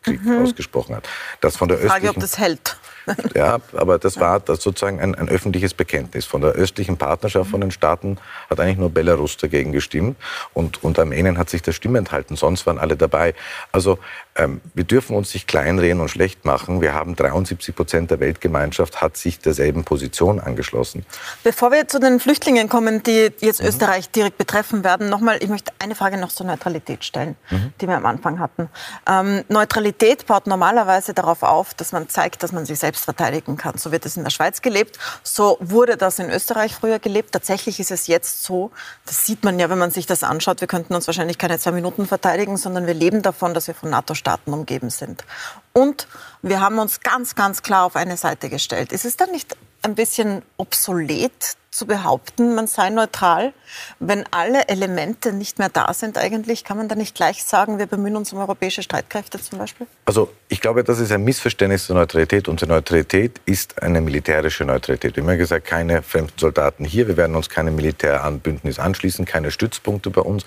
[0.03, 0.43] Krieg mhm.
[0.43, 1.09] ausgesprochen hat.
[1.41, 2.77] Das von der Frage, ob das hält.
[3.35, 6.27] Ja, aber das war das sozusagen ein, ein, öffentliches Bekenntnis.
[6.27, 10.17] Von der östlichen Partnerschaft von den Staaten hat eigentlich nur Belarus dagegen gestimmt
[10.53, 12.37] und, und Armenien hat sich der Stimme enthalten.
[12.37, 13.35] Sonst waren alle dabei.
[13.73, 13.99] Also
[14.37, 16.81] ähm, wir dürfen uns nicht kleinreden und schlecht machen.
[16.81, 21.05] Wir haben 73 Prozent der Weltgemeinschaft hat sich derselben Position angeschlossen.
[21.43, 23.69] Bevor wir zu den Flüchtlingen kommen, die jetzt mhm.
[23.69, 27.73] Österreich direkt betreffen werden, nochmal, ich möchte eine Frage noch zur Neutralität stellen, mhm.
[27.81, 28.69] die wir am Anfang hatten.
[29.09, 29.90] Ähm, Neutralität
[30.27, 33.79] baut normalerweise darauf auf, dass man zeigt, dass man sich selbst verteidigen kann.
[33.79, 34.99] So wird es in der Schweiz gelebt.
[35.23, 37.33] So wurde das in Österreich früher gelebt.
[37.33, 38.71] Tatsächlich ist es jetzt so,
[39.07, 41.73] das sieht man ja, wenn man sich das anschaut, wir könnten uns wahrscheinlich keine zwei
[41.73, 45.25] Minuten verteidigen, sondern wir leben davon, dass wir von NATO-Staaten umgeben sind.
[45.73, 46.09] Und
[46.43, 48.93] wir haben uns ganz, ganz klar auf eine Seite gestellt.
[48.93, 53.53] Ist es dann nicht ein bisschen obsolet zu behaupten, man sei neutral,
[54.01, 56.65] wenn alle Elemente nicht mehr da sind eigentlich?
[56.65, 59.87] Kann man da nicht gleich sagen, wir bemühen uns um europäische Streitkräfte zum Beispiel?
[60.05, 62.49] Also ich glaube, das ist ein Missverständnis zur Neutralität.
[62.49, 65.15] Unsere Neutralität ist eine militärische Neutralität.
[65.15, 69.53] Wir haben ja gesagt, keine fremden Soldaten hier, wir werden uns keinem Militäranbündnis anschließen, keine
[69.53, 70.45] Stützpunkte bei uns.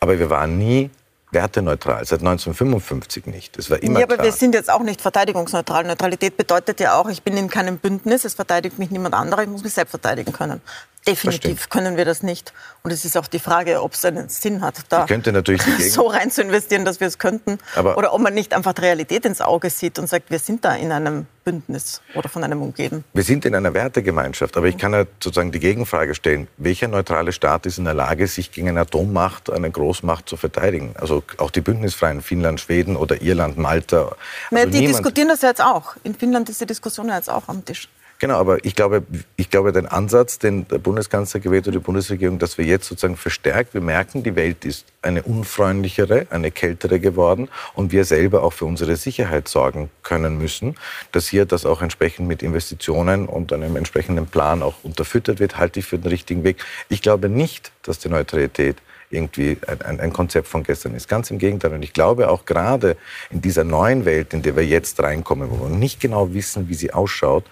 [0.00, 0.90] Aber wir waren nie
[1.30, 3.58] werteneutral, seit 1955 nicht.
[3.58, 4.26] Das war immer ja, aber klar.
[4.26, 5.84] wir sind jetzt auch nicht verteidigungsneutral.
[5.84, 9.48] Neutralität bedeutet ja auch, ich bin in keinem Bündnis, es verteidigt mich niemand anderer, ich
[9.48, 10.60] muss mich selbst verteidigen können.
[11.06, 12.52] Definitiv können wir das nicht.
[12.82, 15.06] Und es ist auch die Frage, ob es einen Sinn hat, da
[15.90, 17.58] so rein zu investieren, dass wir es könnten.
[17.74, 20.64] Aber oder ob man nicht einfach die Realität ins Auge sieht und sagt, wir sind
[20.64, 23.04] da in einem Bündnis oder von einem umgeben.
[23.14, 24.56] Wir sind in einer Wertegemeinschaft.
[24.56, 26.48] Aber ich kann ja sozusagen die Gegenfrage stellen.
[26.56, 30.94] Welcher neutrale Staat ist in der Lage, sich gegen eine Atommacht, eine Großmacht zu verteidigen?
[30.98, 34.16] Also auch die Bündnisfreien Finnland, Schweden oder Irland, Malta.
[34.50, 35.94] Also die diskutieren das ja jetzt auch.
[36.02, 37.88] In Finnland ist die Diskussion ja jetzt auch am Tisch.
[38.18, 39.02] Genau, aber ich glaube,
[39.36, 43.16] ich glaube, den Ansatz, den der Bundeskanzler gewählt hat, die Bundesregierung, dass wir jetzt sozusagen
[43.16, 48.54] verstärkt, wir merken, die Welt ist eine unfreundlichere, eine kältere geworden und wir selber auch
[48.54, 50.76] für unsere Sicherheit sorgen können müssen,
[51.12, 55.80] dass hier das auch entsprechend mit Investitionen und einem entsprechenden Plan auch unterfüttert wird, halte
[55.80, 56.64] ich für den richtigen Weg.
[56.88, 58.76] Ich glaube nicht, dass die Neutralität
[59.10, 61.08] irgendwie ein, ein, Konzept von gestern ist.
[61.08, 61.72] Ganz im Gegenteil.
[61.72, 62.96] Und ich glaube auch gerade
[63.30, 66.74] in dieser neuen Welt, in der wir jetzt reinkommen, wo wir nicht genau wissen, wie
[66.74, 67.44] sie ausschaut,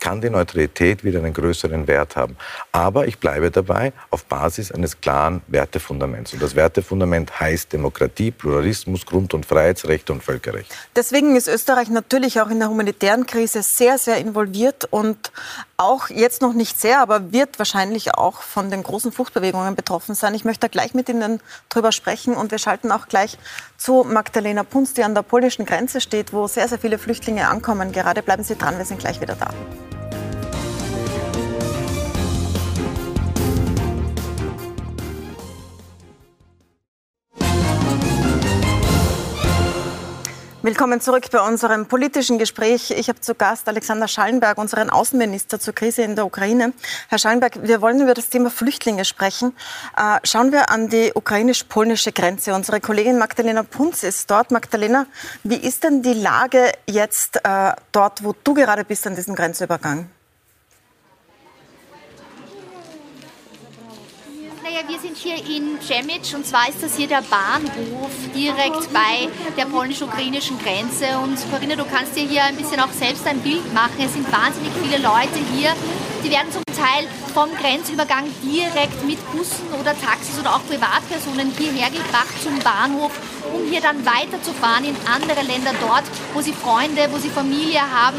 [0.00, 2.36] kann die Neutralität wieder einen größeren Wert haben.
[2.72, 6.32] Aber ich bleibe dabei auf Basis eines klaren Wertefundaments.
[6.32, 10.74] Und das Wertefundament heißt Demokratie, Pluralismus, Grund- und Freiheitsrechte und Völkerrecht.
[10.96, 15.30] Deswegen ist Österreich natürlich auch in der humanitären Krise sehr, sehr involviert und
[15.76, 20.34] auch jetzt noch nicht sehr, aber wird wahrscheinlich auch von den großen Fluchtbewegungen betroffen sein.
[20.34, 23.38] Ich möchte gleich mit Ihnen drüber sprechen und wir schalten auch gleich
[23.76, 27.92] zu Magdalena Punz, die an der polnischen Grenze steht, wo sehr, sehr viele Flüchtlinge ankommen.
[27.92, 29.50] Gerade bleiben Sie dran, wir sind gleich wieder da.
[40.64, 42.92] Willkommen zurück bei unserem politischen Gespräch.
[42.92, 46.72] Ich habe zu Gast Alexander Schallenberg, unseren Außenminister zur Krise in der Ukraine.
[47.08, 49.56] Herr Schallenberg, wir wollen über das Thema Flüchtlinge sprechen.
[49.96, 52.54] Äh, schauen wir an die ukrainisch-polnische Grenze.
[52.54, 54.52] Unsere Kollegin Magdalena Punz ist dort.
[54.52, 55.06] Magdalena,
[55.42, 60.08] wie ist denn die Lage jetzt äh, dort, wo du gerade bist an diesem Grenzübergang?
[64.88, 69.66] Wir sind hier in Przemytsch und zwar ist das hier der Bahnhof direkt bei der
[69.66, 71.18] polnisch-ukrainischen Grenze.
[71.22, 73.98] Und Corinna, du kannst dir hier ein bisschen auch selbst ein Bild machen.
[73.98, 75.74] Es sind wahnsinnig viele Leute hier.
[76.24, 81.90] Die werden zum Teil vom Grenzübergang direkt mit Bussen oder Taxis oder auch Privatpersonen hierher
[81.90, 83.12] gebracht zum Bahnhof,
[83.52, 88.18] um hier dann weiterzufahren in andere Länder dort, wo sie Freunde, wo sie Familie haben.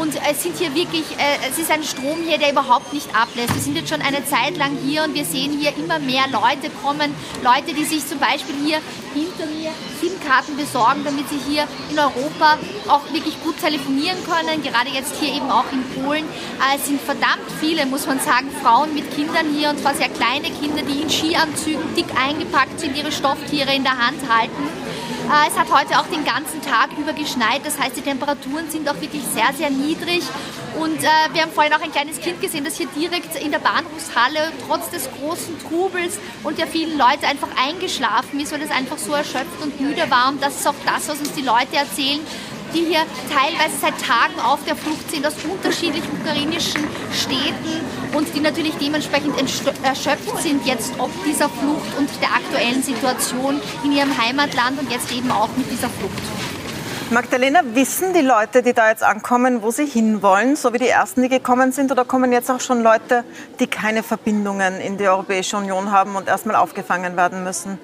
[0.00, 3.54] Und es sind hier wirklich, äh, es ist ein Strom hier, der überhaupt nicht ablässt.
[3.54, 6.70] Wir sind jetzt schon eine Zeit lang hier und wir sehen hier immer mehr Leute
[6.82, 7.14] kommen.
[7.44, 8.78] Leute, die sich zum Beispiel hier
[9.12, 12.56] hinter mir SIM-Karten besorgen, damit sie hier in Europa
[12.88, 14.62] auch wirklich gut telefonieren können.
[14.62, 16.24] Gerade jetzt hier eben auch in Polen.
[16.24, 20.08] Äh, es sind verdammt viele, muss man sagen, Frauen mit Kindern hier und zwar sehr
[20.08, 24.79] kleine Kinder, die in Skianzügen dick eingepackt sind, ihre Stofftiere in der Hand halten.
[25.30, 28.88] Äh, es hat heute auch den ganzen Tag über geschneit, das heißt, die Temperaturen sind
[28.88, 30.22] auch wirklich sehr, sehr niedrig.
[30.76, 33.60] Und äh, wir haben vorhin auch ein kleines Kind gesehen, das hier direkt in der
[33.60, 38.98] Bahnhofshalle trotz des großen Trubels und der vielen Leute einfach eingeschlafen ist, weil es einfach
[38.98, 40.30] so erschöpft und müde war.
[40.30, 42.18] Und das ist auch das, was uns die Leute erzählen,
[42.74, 47.80] die hier teilweise seit Tagen auf der Flucht sind aus unterschiedlichen ukrainischen Städten
[48.14, 49.34] und die natürlich dementsprechend
[49.82, 55.12] erschöpft sind jetzt ob dieser Flucht und der aktuellen Situation in ihrem Heimatland und jetzt
[55.12, 56.22] eben auch mit dieser Flucht.
[57.10, 61.22] Magdalena, wissen die Leute, die da jetzt ankommen, wo sie hinwollen, so wie die ersten,
[61.22, 63.24] die gekommen sind, oder kommen jetzt auch schon Leute,
[63.58, 67.80] die keine Verbindungen in die Europäische Union haben und erstmal aufgefangen werden müssen?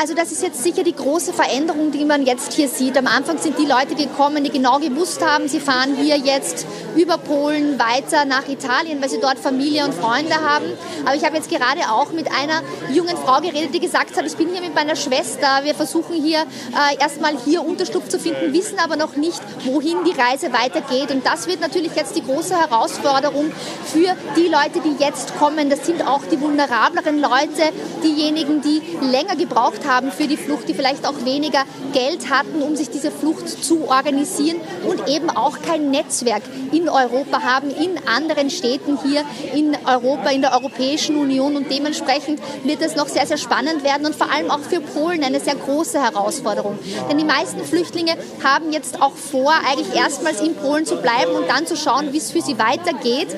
[0.00, 2.96] Also das ist jetzt sicher die große Veränderung, die man jetzt hier sieht.
[2.96, 7.18] Am Anfang sind die Leute gekommen, die genau gewusst haben, sie fahren hier jetzt über
[7.18, 10.66] Polen weiter nach Italien, weil sie dort Familie und Freunde haben.
[11.04, 14.36] Aber ich habe jetzt gerade auch mit einer jungen Frau geredet, die gesagt hat, ich
[14.36, 18.78] bin hier mit meiner Schwester, wir versuchen hier äh, erstmal hier Unterschlupf zu finden, wissen
[18.78, 21.10] aber noch nicht, wohin die Reise weitergeht.
[21.10, 23.50] Und das wird natürlich jetzt die große Herausforderung
[23.92, 25.70] für die Leute, die jetzt kommen.
[25.70, 27.72] Das sind auch die vulnerableren Leute,
[28.04, 32.76] diejenigen, die länger gebraucht haben für die Flucht, die vielleicht auch weniger Geld hatten, um
[32.76, 38.50] sich diese Flucht zu organisieren und eben auch kein Netzwerk in Europa haben, in anderen
[38.50, 39.24] Städten hier
[39.54, 41.56] in Europa, in der Europäischen Union.
[41.56, 45.24] Und dementsprechend wird es noch sehr, sehr spannend werden und vor allem auch für Polen
[45.24, 46.78] eine sehr große Herausforderung.
[47.08, 48.12] Denn die meisten Flüchtlinge
[48.44, 52.18] haben jetzt auch vor, eigentlich erstmals in Polen zu bleiben und dann zu schauen, wie
[52.18, 53.28] es für sie weitergeht.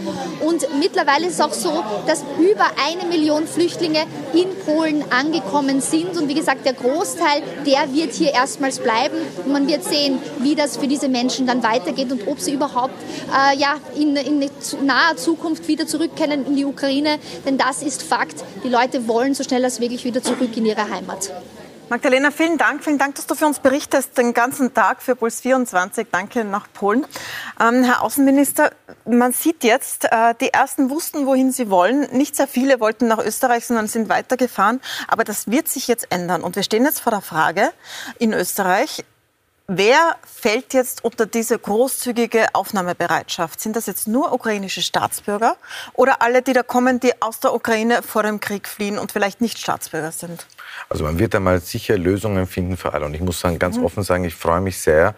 [0.41, 4.01] Und mittlerweile ist es auch so, dass über eine Million Flüchtlinge
[4.33, 6.17] in Polen angekommen sind.
[6.17, 9.17] Und wie gesagt, der Großteil, der wird hier erstmals bleiben.
[9.45, 12.95] Und man wird sehen, wie das für diese Menschen dann weitergeht und ob sie überhaupt
[13.29, 14.51] äh, ja, in, in
[14.85, 17.19] naher Zukunft wieder zurückkehren in die Ukraine.
[17.47, 18.45] Denn das ist Fakt.
[18.65, 21.31] Die Leute wollen so schnell als möglich wieder zurück in ihre Heimat.
[21.91, 22.85] Magdalena, vielen Dank.
[22.85, 26.07] Vielen Dank, dass du für uns berichtest, den ganzen Tag für Puls 24.
[26.13, 27.05] Danke nach Polen.
[27.61, 28.71] Ähm, Herr Außenminister,
[29.07, 32.03] man sieht jetzt, äh, die Ersten wussten, wohin sie wollen.
[32.13, 34.81] Nicht sehr viele wollten nach Österreich, sondern sind weitergefahren.
[35.09, 36.43] Aber das wird sich jetzt ändern.
[36.43, 37.73] Und wir stehen jetzt vor der Frage
[38.21, 39.05] in Österreich,
[39.73, 43.61] Wer fällt jetzt unter diese großzügige Aufnahmebereitschaft?
[43.61, 45.57] Sind das jetzt nur ukrainische Staatsbürger
[45.93, 49.41] oder alle, die da kommen, die aus der Ukraine vor dem Krieg fliehen und vielleicht
[49.41, 50.45] nicht Staatsbürger sind?
[50.89, 53.07] Also man wird einmal sicher Lösungen finden für alle.
[53.07, 53.85] Und ich muss sagen, ganz mhm.
[53.85, 55.15] offen sagen, ich freue mich sehr,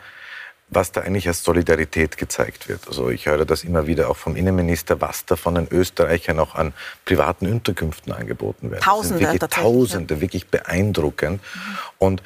[0.69, 2.87] was da eigentlich als Solidarität gezeigt wird.
[2.89, 6.57] Also ich höre das immer wieder auch vom Innenminister, was da von den Österreichern auch
[6.57, 6.75] an
[7.07, 8.83] privaten Unterkünften angeboten wird.
[8.83, 11.41] Tausende, wirklich Tausende, wirklich beeindruckend.
[11.43, 11.79] Mhm.
[11.99, 12.23] Und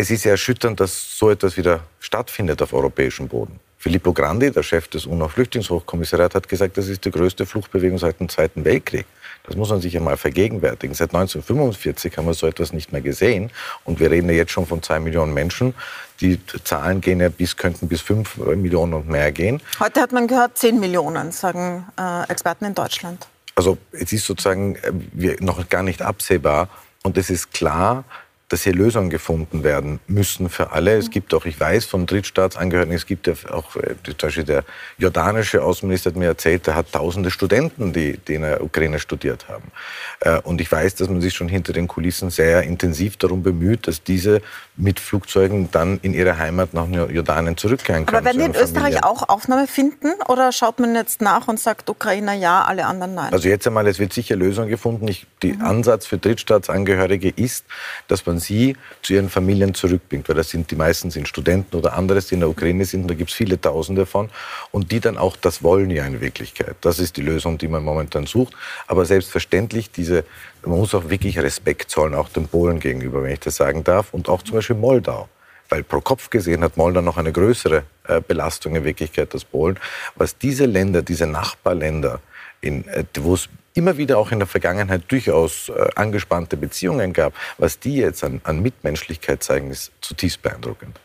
[0.00, 3.60] es ist ja erschütternd, dass so etwas wieder stattfindet auf europäischem Boden.
[3.76, 8.28] Filippo Grandi, der Chef des UNO-Flüchtlingshochkommissariats, hat gesagt, das ist die größte Fluchtbewegung seit dem
[8.28, 9.06] Zweiten Weltkrieg.
[9.44, 10.94] Das muss man sich einmal vergegenwärtigen.
[10.94, 13.50] Seit 1945 haben wir so etwas nicht mehr gesehen.
[13.84, 15.74] Und wir reden ja jetzt schon von zwei Millionen Menschen.
[16.20, 19.62] Die Zahlen gehen ja bis, könnten bis fünf Millionen und mehr gehen.
[19.80, 23.28] Heute hat man gehört, zehn Millionen, sagen äh, Experten in Deutschland.
[23.54, 26.68] Also es ist sozusagen äh, noch gar nicht absehbar.
[27.02, 28.04] Und es ist klar,
[28.50, 30.96] dass hier Lösungen gefunden werden müssen für alle.
[30.96, 34.64] Es gibt auch, ich weiß von Drittstaatsangehörigen, es gibt ja auch, äh, zum Beispiel der
[34.98, 39.48] jordanische Außenminister hat mir erzählt, der hat tausende Studenten, die, die in der Ukraine studiert
[39.48, 39.70] haben.
[40.18, 43.86] Äh, und ich weiß, dass man sich schon hinter den Kulissen sehr intensiv darum bemüht,
[43.86, 44.42] dass diese
[44.76, 48.16] mit Flugzeugen dann in ihre Heimat nach Jordanien zurückkehren können.
[48.16, 51.88] Aber werden die in Österreich auch Aufnahme finden oder schaut man jetzt nach und sagt
[51.88, 53.32] Ukrainer ja, alle anderen nein?
[53.32, 55.06] Also jetzt einmal, es wird sicher Lösungen gefunden.
[55.06, 55.62] Ich, der mhm.
[55.62, 57.64] Ansatz für Drittstaatsangehörige ist,
[58.08, 61.92] dass man sie zu ihren Familien zurückbringt, weil das sind die meisten sind Studenten oder
[61.92, 64.30] anderes, die in der Ukraine sind, da gibt es viele Tausende davon
[64.72, 66.76] und die dann auch das wollen ja in Wirklichkeit.
[66.80, 68.54] Das ist die Lösung, die man momentan sucht.
[68.86, 70.24] Aber selbstverständlich, diese,
[70.64, 74.12] man muss auch wirklich Respekt zollen, auch den Polen gegenüber, wenn ich das sagen darf,
[74.12, 75.28] und auch zum Beispiel Moldau
[75.70, 79.78] weil pro Kopf gesehen hat Moldau noch eine größere äh, Belastung in Wirklichkeit als Polen.
[80.16, 82.20] Was diese Länder, diese Nachbarländer,
[82.60, 87.32] in, äh, wo es immer wieder auch in der Vergangenheit durchaus äh, angespannte Beziehungen gab.
[87.58, 90.98] Was die jetzt an, an Mitmenschlichkeit zeigen, ist zutiefst beeindruckend.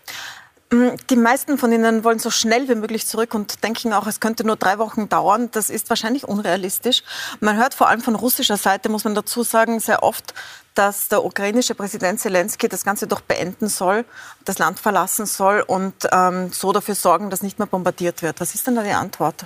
[0.72, 4.20] Mm, die meisten von Ihnen wollen so schnell wie möglich zurück und denken auch, es
[4.20, 5.50] könnte nur drei Wochen dauern.
[5.52, 7.04] Das ist wahrscheinlich unrealistisch.
[7.40, 10.34] Man hört vor allem von russischer Seite, muss man dazu sagen, sehr oft,
[10.74, 14.06] dass der ukrainische Präsident Zelensky das Ganze doch beenden soll,
[14.44, 18.42] das Land verlassen soll und ähm, so dafür sorgen, dass nicht mehr bombardiert wird.
[18.42, 19.46] Was ist denn da die Antwort?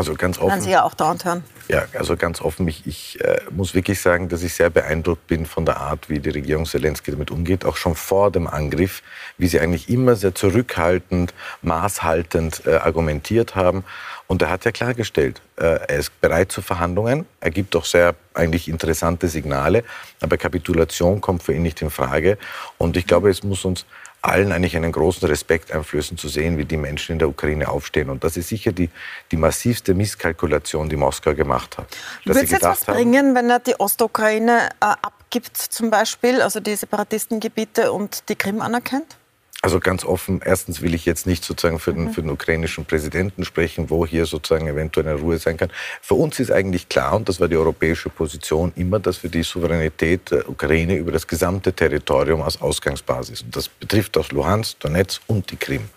[0.00, 0.48] Also ganz offen.
[0.48, 1.44] Werden Sie ja auch dauernd hören.
[1.68, 2.66] Ja, also ganz offen.
[2.68, 6.20] Ich, ich äh, muss wirklich sagen, dass ich sehr beeindruckt bin von der Art, wie
[6.20, 7.66] die Regierung Zelensky damit umgeht.
[7.66, 9.02] Auch schon vor dem Angriff,
[9.36, 13.84] wie sie eigentlich immer sehr zurückhaltend, maßhaltend äh, argumentiert haben.
[14.26, 17.26] Und er hat ja klargestellt, äh, er ist bereit zu Verhandlungen.
[17.40, 19.84] Er gibt auch sehr eigentlich interessante Signale.
[20.22, 22.38] Aber Kapitulation kommt für ihn nicht in Frage.
[22.78, 23.84] Und ich glaube, es muss uns
[24.22, 28.10] allen eigentlich einen großen Respekt einflößen zu sehen, wie die Menschen in der Ukraine aufstehen.
[28.10, 28.90] Und das ist sicher die,
[29.30, 31.86] die massivste Misskalkulation, die Moskau gemacht hat.
[32.24, 36.76] Würde es jetzt was bringen, wenn er die Ostukraine äh, abgibt zum Beispiel, also die
[36.76, 39.16] Separatistengebiete und die Krim anerkennt?
[39.62, 43.44] Also ganz offen, erstens will ich jetzt nicht sozusagen für den, für den ukrainischen Präsidenten
[43.44, 45.70] sprechen, wo hier sozusagen eventuell eine Ruhe sein kann.
[46.00, 49.42] Für uns ist eigentlich klar, und das war die europäische Position immer, dass wir die
[49.42, 55.20] Souveränität der Ukraine über das gesamte Territorium als Ausgangsbasis, und das betrifft auch Luhansk, Donetsk
[55.26, 55.90] und die Krim,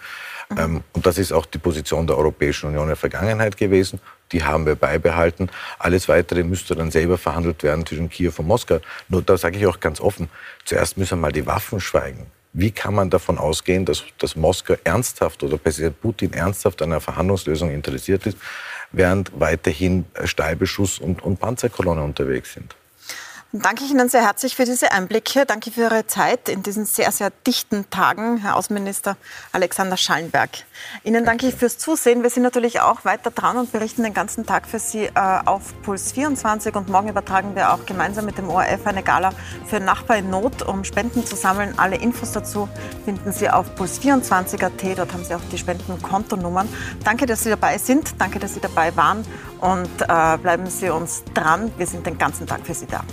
[0.54, 0.60] Mhm.
[0.60, 4.00] Ähm, und das ist auch die Position der Europäischen Union in der Vergangenheit gewesen.
[4.32, 5.50] Die haben wir beibehalten.
[5.80, 8.80] Alles Weitere müsste dann selber verhandelt werden zwischen Kiew und Moskau.
[9.10, 10.30] Nur da sage ich auch ganz offen,
[10.66, 12.28] zuerst müssen mal die Waffen schweigen.
[12.54, 17.02] Wie kann man davon ausgehen, dass, dass Moskau ernsthaft oder Präsident Putin ernsthaft an einer
[17.02, 18.38] Verhandlungslösung interessiert ist,
[18.92, 22.76] während weiterhin Stahlbeschuss und, und Panzerkolonnen unterwegs sind?
[23.54, 25.46] danke ich Ihnen sehr herzlich für diese Einblicke.
[25.46, 29.16] Danke für Ihre Zeit in diesen sehr, sehr dichten Tagen, Herr Außenminister
[29.52, 30.50] Alexander Schallenberg.
[31.04, 32.24] Ihnen danke ich fürs Zusehen.
[32.24, 35.12] Wir sind natürlich auch weiter dran und berichten den ganzen Tag für Sie äh,
[35.46, 36.76] auf Puls 24.
[36.76, 39.32] Und morgen übertragen wir auch gemeinsam mit dem ORF eine Gala
[39.68, 41.74] für Nachbar in Not, um Spenden zu sammeln.
[41.78, 42.70] Alle Infos dazu
[43.06, 44.98] finden Sie auf puls24.at.
[44.98, 46.68] Dort haben Sie auch die Spendenkontonummern.
[47.04, 48.20] Danke, dass Sie dabei sind.
[48.20, 49.26] Danke, dass Sie dabei waren.
[49.60, 51.72] Und äh, bleiben Sie uns dran.
[51.78, 53.04] Wir sind den ganzen Tag für Sie da.